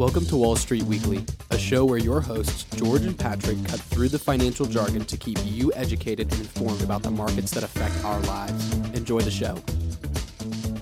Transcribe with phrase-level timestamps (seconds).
[0.00, 4.08] Welcome to Wall Street Weekly, a show where your hosts, George and Patrick, cut through
[4.08, 8.18] the financial jargon to keep you educated and informed about the markets that affect our
[8.20, 8.72] lives.
[8.94, 9.58] Enjoy the show.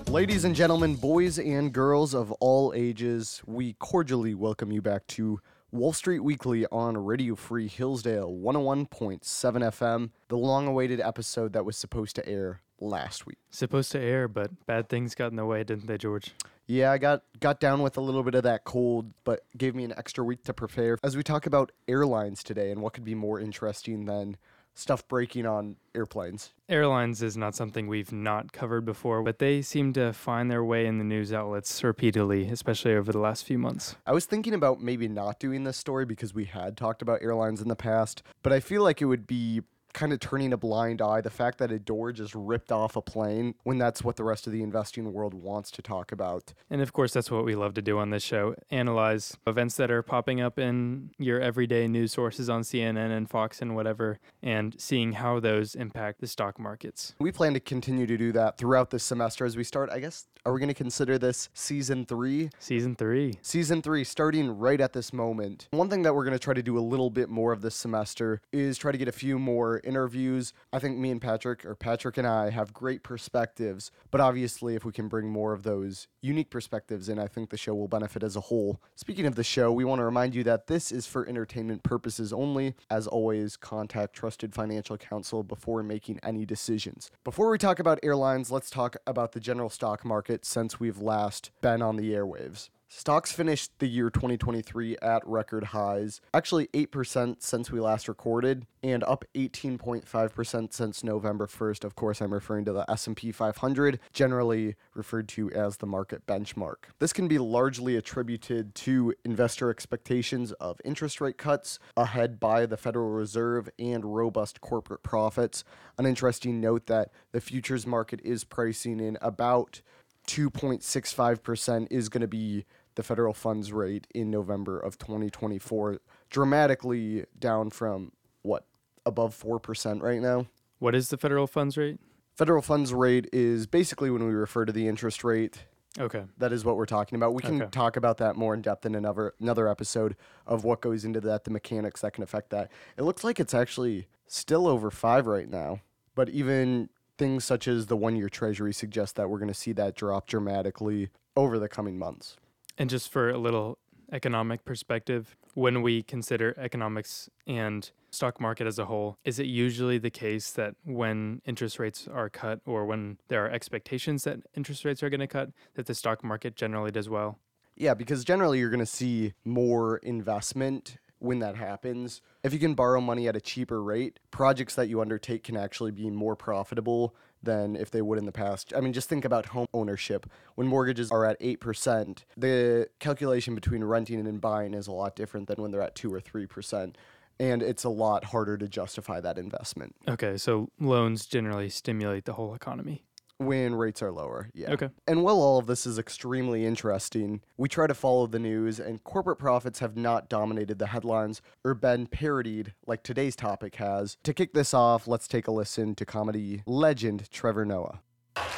[0.09, 5.41] Ladies and gentlemen, boys and girls of all ages, we cordially welcome you back to
[5.73, 11.75] Wall Street Weekly on Radio Free Hillsdale 101.7 FM, the long awaited episode that was
[11.75, 13.37] supposed to air last week.
[13.49, 16.31] Supposed to air, but bad things got in the way, didn't they, George?
[16.67, 19.83] Yeah, I got got down with a little bit of that cold, but gave me
[19.85, 20.99] an extra week to prepare.
[21.03, 24.37] As we talk about airlines today and what could be more interesting than
[24.75, 26.51] stuff breaking on airplanes.
[26.69, 30.85] Airlines is not something we've not covered before, but they seem to find their way
[30.85, 33.95] in the news outlets repeatedly, especially over the last few months.
[34.05, 37.61] I was thinking about maybe not doing this story because we had talked about airlines
[37.61, 39.61] in the past, but I feel like it would be
[39.93, 43.01] kind of turning a blind eye the fact that a door just ripped off a
[43.01, 46.53] plane when that's what the rest of the investing world wants to talk about.
[46.69, 49.91] And of course, that's what we love to do on this show analyze events that
[49.91, 54.79] are popping up in your everyday news sources on CNN and Fox and whatever, and
[54.79, 57.15] seeing how those impact the stock markets.
[57.19, 59.89] We plan to continue to do that throughout this semester as we start.
[59.89, 62.49] I guess, are we going to consider this season three?
[62.57, 63.35] Season three.
[63.43, 65.67] Season three, starting right at this moment.
[65.69, 67.75] One thing that we're going to try to do a little bit more of this
[67.75, 70.53] semester is try to get a few more interviews.
[70.73, 74.83] I think me and Patrick, or Patrick and I, have great perspectives, but obviously, if
[74.83, 78.23] we can bring more of those unique perspectives in, I think the show will benefit
[78.23, 78.81] as a whole.
[78.95, 82.33] Speaking of the show, we want to remind you that this is for entertainment purposes
[82.33, 82.73] only.
[82.89, 87.11] As always, contact trusted financial counsel before making any decisions.
[87.23, 91.51] Before we talk about airlines, let's talk about the general stock market since we've last
[91.61, 92.69] been on the airwaves.
[92.91, 99.03] Stocks finished the year 2023 at record highs, actually 8% since we last recorded and
[99.03, 101.83] up 18.5% since November 1st.
[101.83, 106.89] Of course, I'm referring to the S&P 500, generally referred to as the market benchmark.
[106.97, 112.77] This can be largely attributed to investor expectations of interest rate cuts ahead by the
[112.77, 115.63] Federal Reserve and robust corporate profits.
[115.99, 119.83] An interesting note that the futures market is pricing in about
[120.29, 127.69] 2.65% is going to be the federal funds rate in November of 2024, dramatically down
[127.71, 128.11] from
[128.43, 128.65] what
[129.05, 130.45] above 4% right now.
[130.77, 131.97] What is the federal funds rate?
[132.35, 135.65] Federal funds rate is basically when we refer to the interest rate.
[135.99, 136.23] Okay.
[136.37, 137.33] That is what we're talking about.
[137.33, 137.71] We can Okay.
[137.71, 140.15] talk about that more in depth in another another episode
[140.45, 142.71] of what goes into that, the mechanics that can affect that.
[142.97, 145.79] It looks like it's actually still over 5 right now,
[146.13, 149.93] but even things such as the 1-year treasury suggest that we're going to see that
[149.93, 152.37] drop dramatically over the coming months.
[152.77, 153.77] And just for a little
[154.11, 159.99] economic perspective, when we consider economics and stock market as a whole, is it usually
[159.99, 164.85] the case that when interest rates are cut or when there are expectations that interest
[164.85, 167.37] rates are going to cut, that the stock market generally does well?
[167.75, 172.21] Yeah, because generally you're going to see more investment when that happens.
[172.43, 175.91] If you can borrow money at a cheaper rate, projects that you undertake can actually
[175.91, 178.73] be more profitable than if they would in the past.
[178.75, 180.29] I mean, just think about home ownership.
[180.55, 185.47] When mortgages are at 8%, the calculation between renting and buying is a lot different
[185.47, 186.95] than when they're at 2 or 3%.
[187.41, 192.33] And it's a lot harder to justify that investment Okay, so loans generally stimulate the
[192.33, 193.05] whole economy.
[193.39, 194.49] When rates are lower.
[194.53, 194.71] Yeah.
[194.73, 194.89] Okay.
[195.07, 199.03] And while all of this is extremely interesting, we try to follow the news, and
[199.03, 204.17] corporate profits have not dominated the headlines or been parodied like today's topic has.
[204.23, 208.01] To kick this off, let's take a listen to comedy legend Trevor Noah.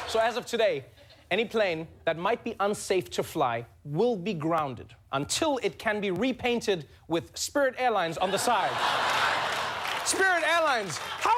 [0.08, 0.84] So as of today,
[1.30, 6.10] any plane that might be unsafe to fly will be grounded until it can be
[6.10, 8.70] repainted with Spirit Airlines on the side.
[10.04, 11.30] Spirit Airlines, how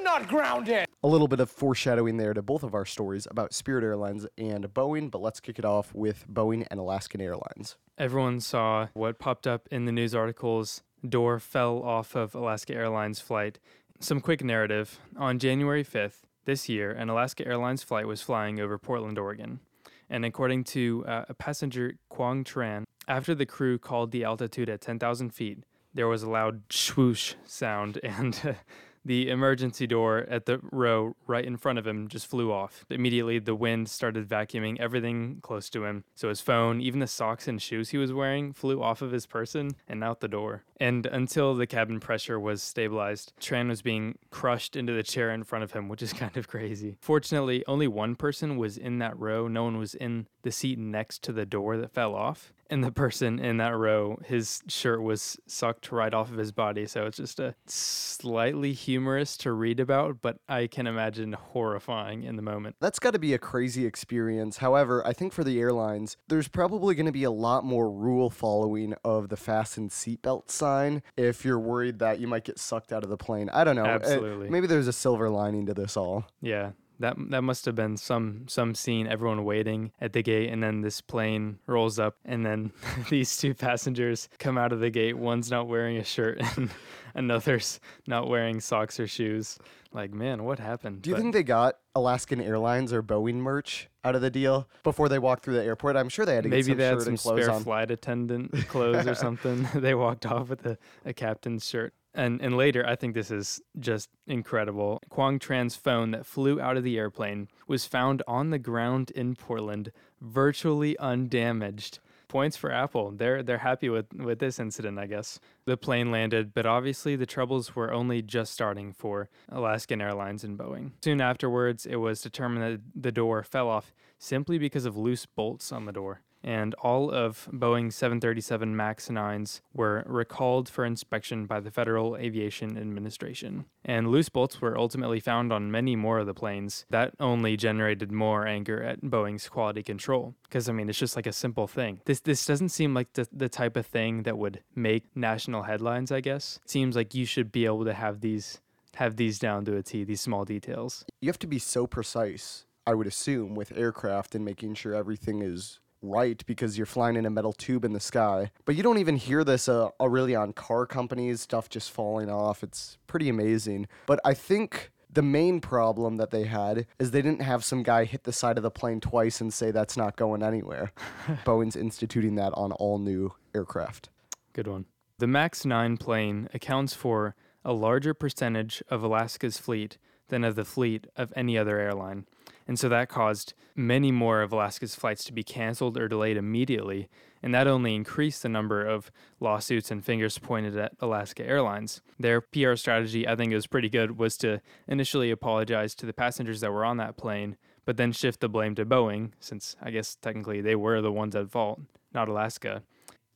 [0.00, 0.86] are we not grounded?
[1.02, 4.64] A little bit of foreshadowing there to both of our stories about Spirit Airlines and
[4.72, 7.76] Boeing, but let's kick it off with Boeing and Alaskan Airlines.
[7.98, 10.82] Everyone saw what popped up in the news articles.
[11.06, 13.58] Door fell off of Alaska Airlines flight.
[13.98, 14.98] Some quick narrative.
[15.16, 19.60] On January 5th this year, an Alaska Airlines flight was flying over Portland, Oregon.
[20.08, 24.80] And according to uh, a passenger, Quang Tran, after the crew called the altitude at
[24.80, 28.56] 10,000 feet, there was a loud swoosh sound and
[29.04, 32.84] the emergency door at the row right in front of him just flew off.
[32.90, 36.04] Immediately, the wind started vacuuming everything close to him.
[36.14, 39.26] So his phone, even the socks and shoes he was wearing, flew off of his
[39.26, 40.64] person and out the door.
[40.78, 45.44] And until the cabin pressure was stabilized, Tran was being crushed into the chair in
[45.44, 46.96] front of him, which is kind of crazy.
[47.00, 49.48] Fortunately, only one person was in that row.
[49.48, 52.52] No one was in the seat next to the door that fell off.
[52.70, 56.86] And the person in that row, his shirt was sucked right off of his body.
[56.86, 62.36] So it's just a slightly humorous to read about, but I can imagine horrifying in
[62.36, 62.76] the moment.
[62.80, 64.58] That's got to be a crazy experience.
[64.58, 68.30] However, I think for the airlines, there's probably going to be a lot more rule
[68.30, 73.02] following of the fasten seatbelt sign if you're worried that you might get sucked out
[73.02, 73.48] of the plane.
[73.50, 73.84] I don't know.
[73.84, 74.48] Uh, Absolutely.
[74.48, 76.26] maybe there's a silver lining to this all.
[76.40, 76.70] Yeah,
[77.00, 79.06] that that must have been some some scene.
[79.06, 82.72] Everyone waiting at the gate, and then this plane rolls up, and then
[83.10, 85.18] these two passengers come out of the gate.
[85.18, 86.70] One's not wearing a shirt, and
[87.14, 89.58] another's not wearing socks or shoes.
[89.92, 91.02] Like, man, what happened?
[91.02, 94.68] Do you But think they got Alaskan Airlines or Boeing merch out of the deal
[94.84, 95.96] before they walked through the airport?
[95.96, 97.64] I'm sure they had to maybe some they had some spare on.
[97.64, 99.66] flight attendant clothes or something?
[99.74, 101.92] they walked off with a, a captain's shirt.
[102.14, 105.00] And and later, I think this is just incredible.
[105.08, 109.36] Quang Tran's phone that flew out of the airplane was found on the ground in
[109.36, 112.00] Portland, virtually undamaged.
[112.26, 113.10] Points for Apple.
[113.10, 115.40] They're they're happy with with this incident, I guess.
[115.64, 120.56] The plane landed, but obviously the troubles were only just starting for Alaskan Airlines and
[120.56, 120.92] Boeing.
[121.02, 125.72] Soon afterwards, it was determined that the door fell off simply because of loose bolts
[125.72, 131.60] on the door and all of Boeing 737 MAX 9s were recalled for inspection by
[131.60, 133.66] the Federal Aviation Administration.
[133.84, 136.86] And loose bolts were ultimately found on many more of the planes.
[136.90, 140.34] That only generated more anger at Boeing's quality control.
[140.44, 142.00] Because, I mean, it's just like a simple thing.
[142.04, 146.10] This, this doesn't seem like the, the type of thing that would make national headlines,
[146.10, 146.58] I guess.
[146.64, 148.60] It seems like you should be able to have these
[148.96, 151.04] have these down to a T, these small details.
[151.20, 155.42] You have to be so precise, I would assume, with aircraft and making sure everything
[155.42, 158.50] is right because you're flying in a metal tube in the sky.
[158.64, 162.30] But you don't even hear this uh, uh, really on car companies, stuff just falling
[162.30, 162.62] off.
[162.62, 163.88] It's pretty amazing.
[164.06, 168.04] But I think the main problem that they had is they didn't have some guy
[168.04, 170.92] hit the side of the plane twice and say that's not going anywhere.
[171.44, 174.08] Boeing's instituting that on all new aircraft.
[174.52, 174.86] Good one.
[175.18, 179.98] The MAX 9 plane accounts for a larger percentage of Alaska's fleet
[180.30, 182.24] than of the fleet of any other airline.
[182.66, 187.08] And so that caused many more of Alaska's flights to be canceled or delayed immediately.
[187.42, 189.10] And that only increased the number of
[189.40, 192.00] lawsuits and fingers pointed at Alaska Airlines.
[192.18, 196.60] Their PR strategy, I think, was pretty good, was to initially apologize to the passengers
[196.60, 200.14] that were on that plane, but then shift the blame to Boeing, since I guess
[200.14, 201.80] technically they were the ones at fault,
[202.12, 202.82] not Alaska.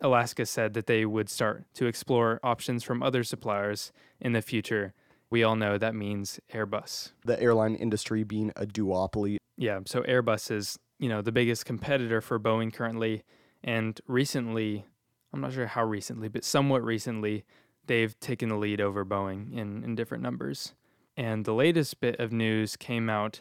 [0.00, 4.92] Alaska said that they would start to explore options from other suppliers in the future.
[5.30, 7.12] We all know that means Airbus.
[7.24, 9.38] The airline industry being a duopoly.
[9.56, 13.24] Yeah, so Airbus is, you know, the biggest competitor for Boeing currently
[13.64, 14.84] and recently,
[15.32, 17.44] I'm not sure how recently, but somewhat recently,
[17.86, 20.74] they've taken the lead over Boeing in, in different numbers.
[21.16, 23.40] And the latest bit of news came out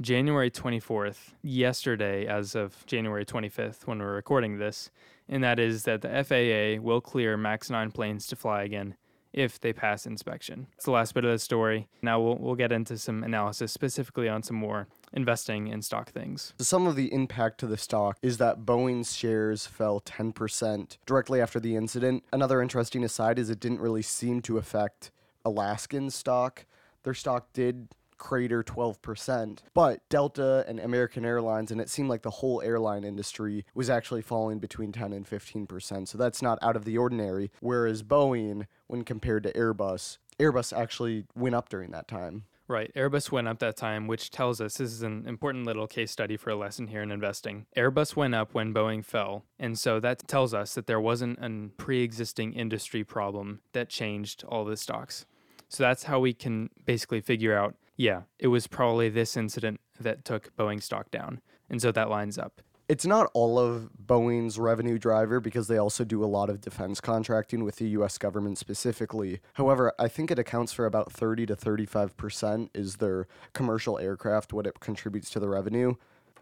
[0.00, 4.92] January 24th, yesterday, as of January 25th, when we're recording this,
[5.28, 8.94] and that is that the FAA will clear MAX 9 planes to fly again
[9.32, 10.66] if they pass inspection.
[10.74, 11.88] It's the last bit of the story.
[12.02, 16.54] Now we'll, we'll get into some analysis specifically on some more investing in stock things.
[16.58, 21.60] Some of the impact to the stock is that Boeing's shares fell 10% directly after
[21.60, 22.24] the incident.
[22.32, 25.10] Another interesting aside is it didn't really seem to affect
[25.44, 26.66] Alaskan stock.
[27.04, 29.58] Their stock did crater 12%.
[29.74, 34.22] But Delta and American Airlines, and it seemed like the whole airline industry was actually
[34.22, 36.08] falling between 10 and 15%.
[36.08, 37.50] So that's not out of the ordinary.
[37.60, 42.44] Whereas Boeing, when compared to Airbus, Airbus actually went up during that time.
[42.68, 42.92] Right.
[42.94, 46.36] Airbus went up that time, which tells us this is an important little case study
[46.36, 47.64] for a lesson here in investing.
[47.74, 49.44] Airbus went up when Boeing fell.
[49.58, 54.44] And so that tells us that there wasn't a pre existing industry problem that changed
[54.44, 55.24] all the stocks.
[55.70, 60.24] So that's how we can basically figure out yeah, it was probably this incident that
[60.24, 61.40] took Boeing stock down.
[61.68, 62.62] And so that lines up.
[62.88, 67.02] It's not all of Boeing's revenue driver because they also do a lot of defense
[67.02, 69.40] contracting with the US government specifically.
[69.54, 74.66] However, I think it accounts for about 30 to 35% is their commercial aircraft, what
[74.66, 75.94] it contributes to the revenue.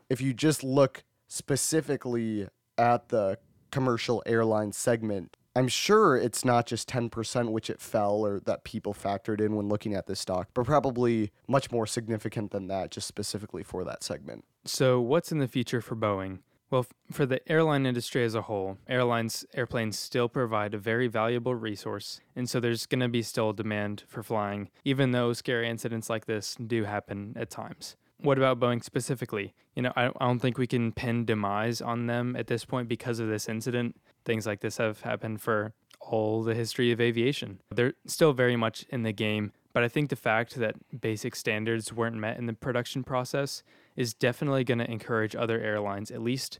[0.08, 2.46] If you just look specifically
[2.78, 3.38] at the
[3.72, 8.92] commercial airline segment, I'm sure it's not just 10% which it fell or that people
[8.92, 13.08] factored in when looking at this stock, but probably much more significant than that, just
[13.08, 14.44] specifically for that segment.
[14.66, 16.40] So, what's in the future for Boeing?
[16.70, 21.54] Well, for the airline industry as a whole, airlines, airplanes still provide a very valuable
[21.54, 22.20] resource.
[22.34, 26.26] And so there's going to be still demand for flying, even though scary incidents like
[26.26, 27.96] this do happen at times.
[28.18, 29.54] What about Boeing specifically?
[29.74, 32.88] You know, I, I don't think we can pin demise on them at this point
[32.88, 33.96] because of this incident.
[34.26, 37.60] Things like this have happened for all the history of aviation.
[37.70, 41.92] They're still very much in the game, but I think the fact that basic standards
[41.92, 43.62] weren't met in the production process
[43.94, 46.58] is definitely going to encourage other airlines, at least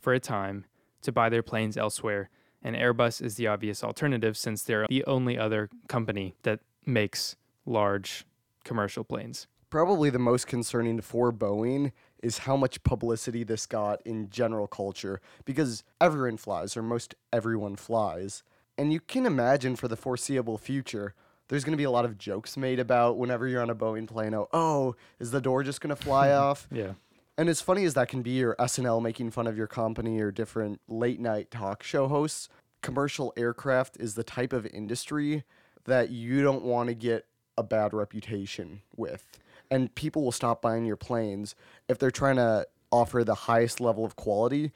[0.00, 0.64] for a time,
[1.02, 2.30] to buy their planes elsewhere.
[2.62, 8.24] And Airbus is the obvious alternative since they're the only other company that makes large
[8.64, 9.46] commercial planes.
[9.68, 15.20] Probably the most concerning for Boeing is how much publicity this got in general culture
[15.44, 18.42] because everyone flies, or most everyone flies.
[18.78, 21.14] And you can imagine for the foreseeable future,
[21.48, 24.06] there's going to be a lot of jokes made about whenever you're on a Boeing
[24.06, 24.34] plane.
[24.34, 26.68] Oh, oh is the door just going to fly off?
[26.70, 26.92] Yeah.
[27.36, 30.30] And as funny as that can be, or SNL making fun of your company, or
[30.30, 32.48] different late night talk show hosts,
[32.82, 35.44] commercial aircraft is the type of industry
[35.84, 37.26] that you don't want to get
[37.56, 39.26] a bad reputation with.
[39.72, 41.54] And people will stop buying your planes
[41.88, 44.70] if they're trying to offer the highest level of quality.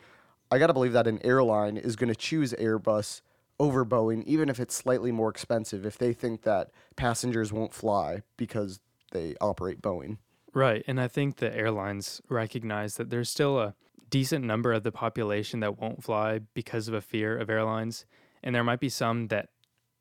[0.51, 3.21] I got to believe that an airline is going to choose Airbus
[3.61, 8.23] over Boeing, even if it's slightly more expensive, if they think that passengers won't fly
[8.39, 8.81] because
[9.13, 10.17] they operate Boeing.
[10.55, 10.83] Right.
[10.87, 13.75] And I think the airlines recognize that there's still a
[14.09, 18.07] decent number of the population that won't fly because of a fear of airlines.
[18.43, 19.51] And there might be some that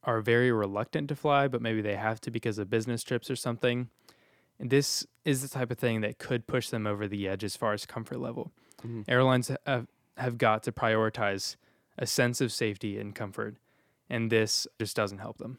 [0.05, 3.35] are very reluctant to fly, but maybe they have to because of business trips or
[3.35, 3.89] something.
[4.59, 7.55] And this is the type of thing that could push them over the edge as
[7.55, 8.51] far as comfort level.
[8.83, 9.01] Mm-hmm.
[9.07, 11.55] Airlines have, have got to prioritize
[11.97, 13.55] a sense of safety and comfort,
[14.09, 15.57] and this just doesn't help them.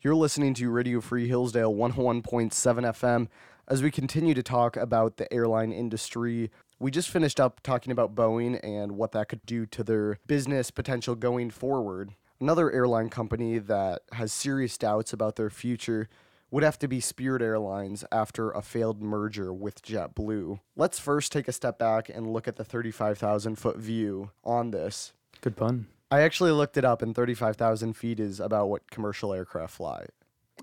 [0.00, 3.28] You're listening to Radio Free Hillsdale 101.7 FM
[3.66, 6.50] as we continue to talk about the airline industry.
[6.78, 10.70] We just finished up talking about Boeing and what that could do to their business
[10.70, 12.14] potential going forward.
[12.40, 16.08] Another airline company that has serious doubts about their future
[16.50, 20.60] would have to be Spirit Airlines after a failed merger with JetBlue.
[20.76, 25.12] Let's first take a step back and look at the 35,000 foot view on this.
[25.40, 25.86] Good pun.
[26.10, 30.06] I actually looked it up, and 35,000 feet is about what commercial aircraft fly.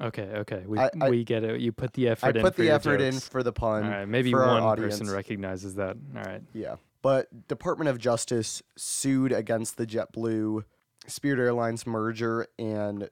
[0.01, 0.63] Okay, okay.
[0.65, 1.61] We, I- I- we get it.
[1.61, 2.43] You put the effort I in.
[2.45, 3.83] put for the effort in for the pun.
[3.85, 5.95] All right, maybe one person recognizes that.
[6.17, 6.41] All right.
[6.53, 6.75] Yeah.
[7.03, 10.63] But Department of Justice sued against the JetBlue
[11.07, 13.09] Spirit Airlines merger and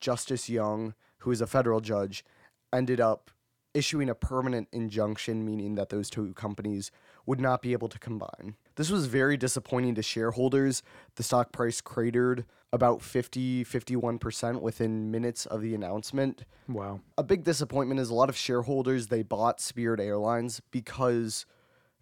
[0.00, 2.24] Justice Young, who is a federal judge,
[2.72, 3.30] ended up
[3.74, 6.90] issuing a permanent injunction meaning that those two companies
[7.24, 8.54] would not be able to combine.
[8.76, 10.82] This was very disappointing to shareholders.
[11.16, 17.00] The stock price cratered about 50 51% within minutes of the announcement Wow.
[17.18, 21.44] a big disappointment is a lot of shareholders they bought Spirit Airlines because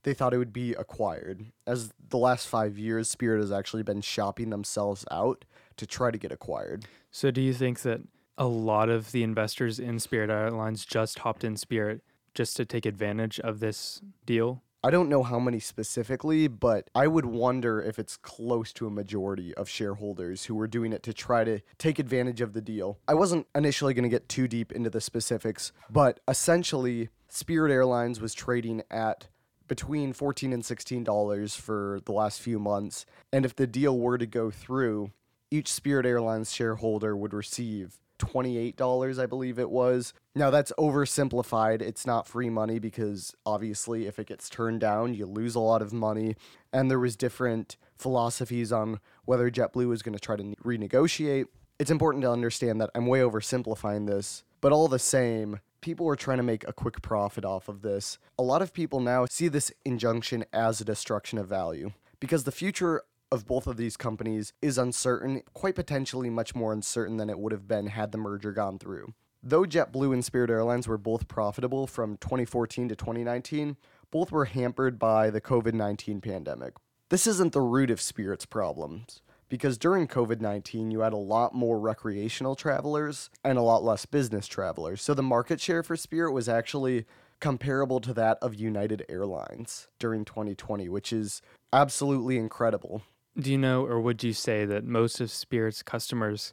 [0.03, 1.47] they thought it would be acquired.
[1.67, 5.45] As the last five years, Spirit has actually been shopping themselves out
[5.77, 6.87] to try to get acquired.
[7.11, 8.01] So do you think that
[8.41, 12.01] a lot of the investors in Spirit Airlines just hopped in Spirit
[12.35, 14.63] just to take advantage of this deal?
[14.83, 18.91] I don't know how many specifically, but I would wonder if it's close to a
[18.91, 22.99] majority of shareholders who were doing it to try to take advantage of the deal.
[23.07, 28.23] I wasn't initially going to get too deep into the specifics, but essentially, Spirit Airlines
[28.23, 29.29] was trading at
[29.69, 33.05] between 14 and 16 dollars for the last few months,
[33.35, 35.13] and if the deal were to go through,
[35.51, 40.15] each Spirit Airlines shareholder would receive $28, I believe it was.
[40.35, 41.83] Now, that's oversimplified.
[41.83, 45.83] It's not free money because obviously, if it gets turned down, you lose a lot
[45.83, 46.37] of money.
[46.73, 51.47] And there was different philosophies on whether JetBlue was going to try to renegotiate.
[51.79, 56.17] It's important to understand that I'm way oversimplifying this, but all the same, people were
[56.17, 58.19] trying to make a quick profit off of this.
[58.39, 62.53] A lot of people now see this injunction as a destruction of value because the
[62.53, 67.39] future of both of these companies is uncertain, quite potentially much more uncertain than it
[67.39, 69.15] would have been had the merger gone through.
[69.43, 73.77] Though JetBlue and Spirit Airlines were both profitable from 2014 to 2019,
[74.11, 76.75] both were hampered by the COVID 19 pandemic.
[77.09, 81.55] This isn't the root of Spirit's problems, because during COVID 19, you had a lot
[81.55, 85.01] more recreational travelers and a lot less business travelers.
[85.01, 87.07] So the market share for Spirit was actually
[87.41, 91.41] comparable to that of United Airlines during 2020, which is
[91.73, 93.03] absolutely incredible.
[93.41, 96.53] Do you know, or would you say that most of Spirit's customers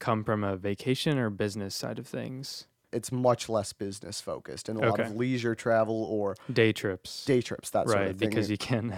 [0.00, 2.66] come from a vacation or business side of things?
[2.92, 7.24] It's much less business focused and a lot of leisure travel or Day trips.
[7.24, 8.28] day trips, that sort right, of thing.
[8.28, 8.92] because you can't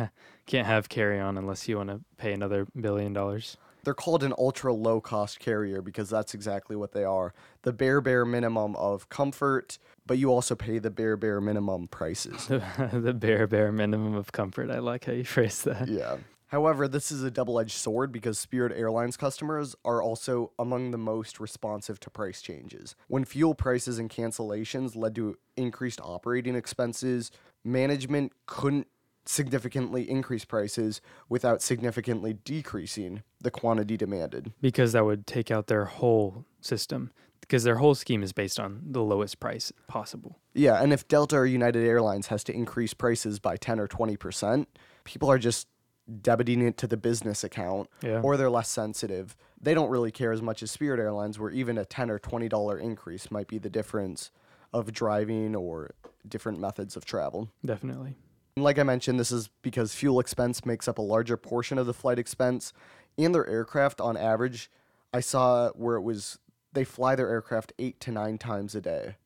[0.47, 3.57] can't have carry on unless you want to pay another billion dollars.
[3.85, 7.33] They're called an ultra low cost carrier because that's exactly what they are.
[7.63, 12.47] The bare, bare minimum of comfort, but you also pay the bare, bare minimum prices.
[12.49, 14.71] the bare bare minimum of comfort.
[14.71, 15.87] I like how you phrase that.
[15.89, 16.17] yeah.
[16.49, 20.99] However, this is a double edged sword because Spirit Airlines customers are also among the
[20.99, 22.95] most responsive to price changes.
[23.09, 27.31] When fuel prices and cancellations led to increased operating expenses,
[27.65, 28.87] management couldn't
[29.29, 34.53] significantly increase prices without significantly decreasing the quantity demanded.
[34.61, 37.11] Because that would take out their whole system.
[37.41, 40.39] Because their whole scheme is based on the lowest price possible.
[40.55, 44.67] Yeah, and if Delta or United Airlines has to increase prices by 10 or 20%,
[45.05, 45.69] people are just
[46.11, 48.21] debiting it to the business account Yeah.
[48.23, 49.37] or they're less sensitive.
[49.61, 52.49] They don't really care as much as Spirit Airlines, where even a ten or twenty
[52.49, 54.31] dollar increase might be the difference
[54.73, 55.91] of driving or
[56.29, 57.49] different methods of travel.
[57.65, 58.17] Definitely.
[58.57, 61.95] Like I mentioned, this is because fuel expense makes up a larger portion of the
[61.95, 62.73] flight expense,
[63.19, 64.71] and their aircraft on average,
[65.13, 66.39] I saw where it was
[66.73, 69.17] they fly their aircraft eight to nine times a day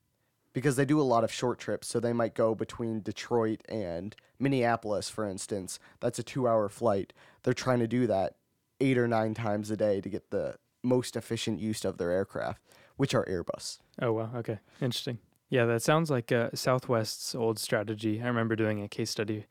[0.53, 1.87] because they do a lot of short trips.
[1.87, 5.79] So they might go between Detroit and Minneapolis, for instance.
[5.99, 7.13] That's a two hour flight.
[7.43, 8.35] They're trying to do that
[8.79, 12.61] eight or nine times a day to get the most efficient use of their aircraft,
[12.97, 13.79] which are Airbus.
[14.01, 14.31] Oh wow.
[14.35, 14.59] Okay.
[14.81, 15.19] Interesting.
[15.49, 18.21] Yeah, that sounds like uh, Southwest's old strategy.
[18.21, 19.45] I remember doing a case study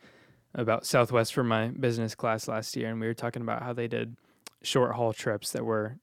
[0.54, 3.86] about Southwest for my business class last year, and we were talking about how they
[3.86, 4.16] did
[4.62, 5.98] short haul trips that were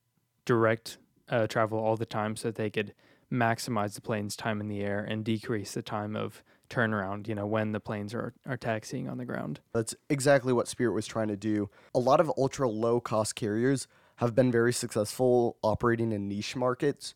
[0.46, 1.00] direct
[1.30, 2.94] uh, travel all the time, so that they could
[3.32, 7.28] maximize the plane's time in the air and decrease the time of turnaround.
[7.28, 9.60] You know, when the planes are are taxiing on the ground.
[9.74, 11.70] That's exactly what Spirit was trying to do.
[11.94, 17.14] A lot of ultra low cost carriers have been very successful operating in niche markets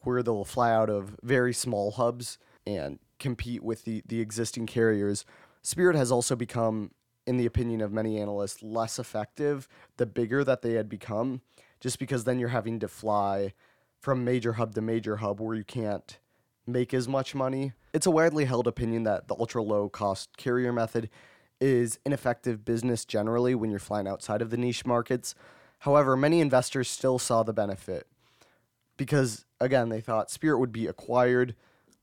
[0.00, 5.24] where they'll fly out of very small hubs and compete with the, the existing carriers.
[5.62, 6.90] Spirit has also become,
[7.26, 11.40] in the opinion of many analysts, less effective the bigger that they had become,
[11.80, 13.52] just because then you're having to fly
[14.00, 16.18] from major hub to major hub where you can't
[16.66, 17.72] make as much money.
[17.92, 21.08] It's a widely held opinion that the ultra low cost carrier method
[21.60, 25.34] is ineffective business generally when you're flying outside of the niche markets.
[25.80, 28.06] However, many investors still saw the benefit
[28.96, 31.54] because, again, they thought Spirit would be acquired.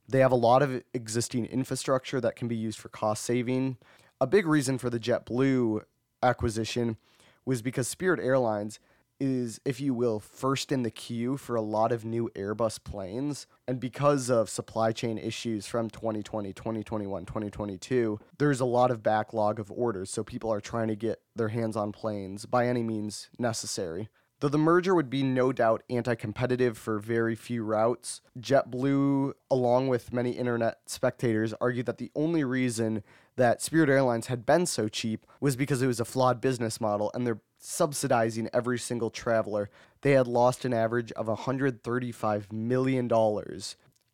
[0.08, 3.76] They have a lot of existing infrastructure that can be used for cost saving.
[4.20, 5.82] A big reason for the JetBlue
[6.22, 6.96] acquisition
[7.44, 8.80] was because Spirit Airlines
[9.20, 13.46] is, if you will, first in the queue for a lot of new Airbus planes.
[13.66, 19.58] And because of supply chain issues from 2020, 2021, 2022, there's a lot of backlog
[19.58, 20.10] of orders.
[20.10, 24.08] So people are trying to get their hands on planes by any means necessary.
[24.40, 29.88] Though the merger would be no doubt anti competitive for very few routes, JetBlue, along
[29.88, 33.02] with many internet spectators, argued that the only reason
[33.36, 37.10] that Spirit Airlines had been so cheap was because it was a flawed business model
[37.14, 39.70] and they're subsidizing every single traveler.
[40.02, 43.10] They had lost an average of $135 million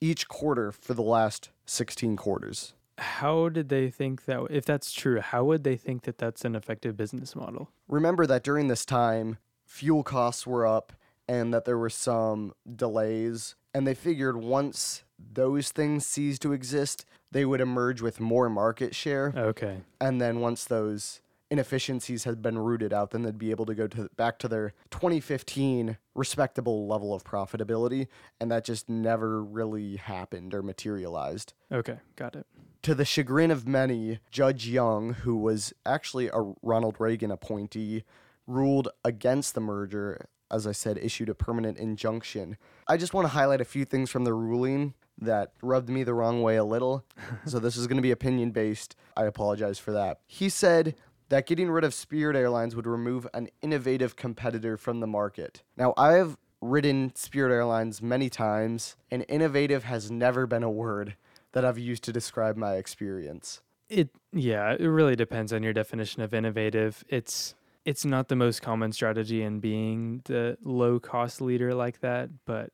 [0.01, 2.75] each quarter for the last 16 quarters.
[2.99, 4.47] How did they think that?
[4.51, 7.69] If that's true, how would they think that that's an effective business model?
[7.89, 10.93] remember that during this time, fuel costs were up
[11.29, 13.55] and that there were some delays.
[13.75, 18.95] And they figured once those things ceased to exist, they would emerge with more market
[18.95, 19.33] share.
[19.35, 19.79] Okay.
[20.01, 21.22] And then once those
[21.53, 24.73] inefficiencies had been rooted out, then they'd be able to go to back to their
[24.91, 28.09] 2015 respectable level of profitability.
[28.41, 31.53] And that just never really happened or materialized.
[31.71, 31.99] Okay.
[32.17, 32.47] Got it.
[32.85, 38.05] To the chagrin of many, Judge Young, who was actually a Ronald Reagan appointee,
[38.47, 40.29] ruled against the merger.
[40.51, 42.57] As I said, issued a permanent injunction.
[42.89, 46.15] I just want to highlight a few things from the ruling that rubbed me the
[46.15, 47.05] wrong way a little.
[47.47, 48.97] so this is going to be opinion based.
[49.17, 50.21] I apologize for that.
[50.27, 50.95] He said
[51.33, 55.63] that getting rid of Spirit Airlines would remove an innovative competitor from the market.
[55.79, 61.17] Now, I have ridden Spirit Airlines many times, and innovative has never been a word
[61.53, 63.63] that I've used to describe my experience.
[63.89, 67.03] It yeah, it really depends on your definition of innovative.
[67.09, 67.55] It's
[67.87, 72.73] it's not the most common strategy in being the low cost leader like that, but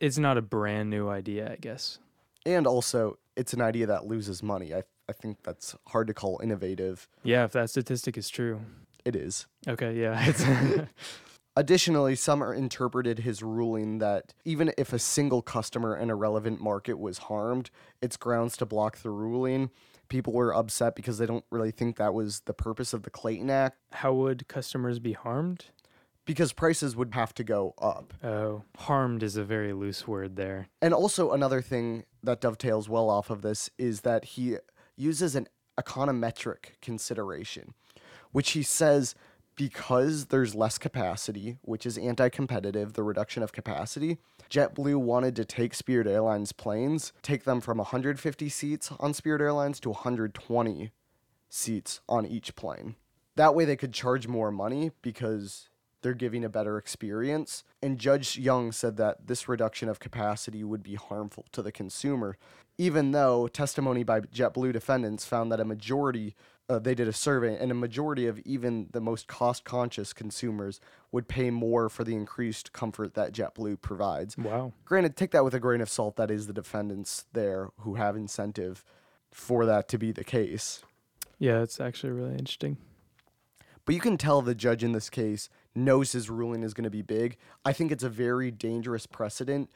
[0.00, 2.00] it's not a brand new idea, I guess.
[2.44, 4.74] And also, it's an idea that loses money.
[4.74, 7.08] I, I think that's hard to call innovative.
[7.22, 8.60] Yeah, if that statistic is true.
[9.04, 9.46] It is.
[9.66, 10.32] Okay, yeah.
[11.56, 16.60] Additionally, some are interpreted his ruling that even if a single customer in a relevant
[16.60, 19.70] market was harmed, it's grounds to block the ruling.
[20.08, 23.50] People were upset because they don't really think that was the purpose of the Clayton
[23.50, 25.66] Act how would customers be harmed?
[26.24, 28.14] because prices would have to go up.
[28.22, 30.68] Oh, harmed is a very loose word there.
[30.80, 34.56] And also, another thing that dovetails well off of this is that he
[35.02, 37.74] uses an econometric consideration,
[38.30, 39.14] which he says
[39.56, 44.18] because there's less capacity, which is anti competitive, the reduction of capacity,
[44.50, 49.80] JetBlue wanted to take Spirit Airlines planes, take them from 150 seats on Spirit Airlines
[49.80, 50.90] to 120
[51.48, 52.96] seats on each plane.
[53.36, 55.68] That way they could charge more money because
[56.02, 57.64] they're giving a better experience.
[57.82, 62.36] And Judge Young said that this reduction of capacity would be harmful to the consumer,
[62.78, 66.34] even though testimony by JetBlue defendants found that a majority,
[66.68, 70.80] uh, they did a survey, and a majority of even the most cost conscious consumers
[71.10, 74.36] would pay more for the increased comfort that JetBlue provides.
[74.36, 74.72] Wow.
[74.84, 76.16] Granted, take that with a grain of salt.
[76.16, 78.84] That is the defendants there who have incentive
[79.30, 80.82] for that to be the case.
[81.38, 82.76] Yeah, it's actually really interesting.
[83.84, 86.90] But you can tell the judge in this case knows his ruling is going to
[86.90, 87.36] be big.
[87.64, 89.70] I think it's a very dangerous precedent.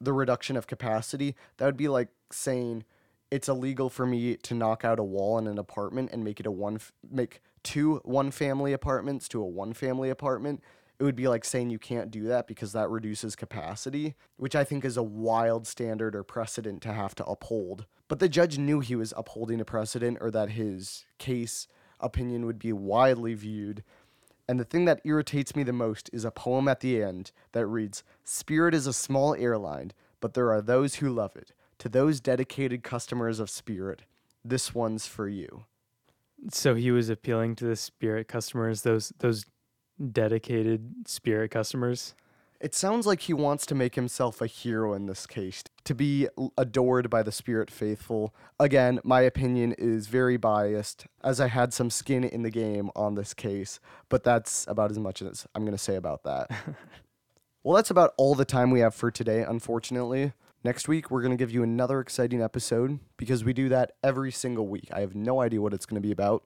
[0.00, 2.84] The reduction of capacity that would be like saying
[3.30, 6.46] it's illegal for me to knock out a wall in an apartment and make it
[6.46, 6.78] a one
[7.10, 10.62] make two one family apartments to a one family apartment
[10.98, 14.64] it would be like saying you can't do that because that reduces capacity, which I
[14.64, 17.86] think is a wild standard or precedent to have to uphold.
[18.08, 21.68] But the judge knew he was upholding a precedent or that his case
[22.00, 23.84] opinion would be widely viewed.
[24.48, 27.66] And the thing that irritates me the most is a poem at the end that
[27.66, 31.52] reads Spirit is a small airline, but there are those who love it.
[31.80, 34.02] To those dedicated customers of Spirit,
[34.44, 35.64] this one's for you.
[36.50, 39.44] So he was appealing to the Spirit customers, those those
[40.12, 42.14] dedicated Spirit customers.
[42.60, 46.26] It sounds like he wants to make himself a hero in this case, to be
[46.56, 48.34] adored by the Spirit faithful.
[48.58, 53.14] Again, my opinion is very biased, as I had some skin in the game on
[53.14, 56.50] this case, but that's about as much as I'm going to say about that.
[57.62, 60.32] well, that's about all the time we have for today, unfortunately.
[60.64, 64.32] Next week, we're going to give you another exciting episode because we do that every
[64.32, 64.88] single week.
[64.92, 66.42] I have no idea what it's going to be about.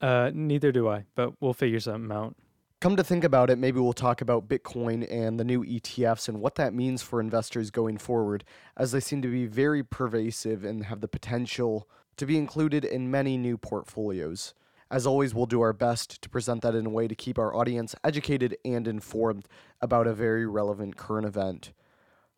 [0.00, 2.34] Uh, neither do I, but we'll figure something out.
[2.84, 6.38] Come to think about it, maybe we'll talk about Bitcoin and the new ETFs and
[6.38, 8.44] what that means for investors going forward,
[8.76, 13.10] as they seem to be very pervasive and have the potential to be included in
[13.10, 14.52] many new portfolios.
[14.90, 17.56] As always, we'll do our best to present that in a way to keep our
[17.56, 19.48] audience educated and informed
[19.80, 21.72] about a very relevant current event.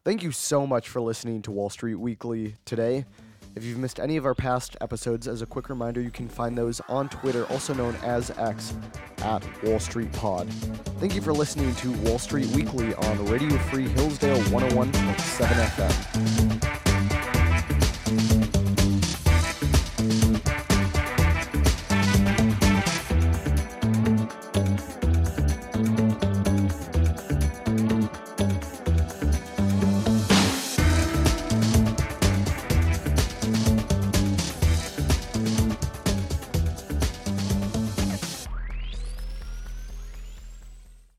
[0.04, 3.04] Thank you so much for listening to Wall Street Weekly today.
[3.56, 6.56] If you've missed any of our past episodes, as a quick reminder, you can find
[6.58, 8.74] those on Twitter, also known as X,
[9.22, 10.46] at Wall Street Pod.
[11.00, 16.45] Thank you for listening to Wall Street Weekly on Radio Free Hillsdale 101.7 FM.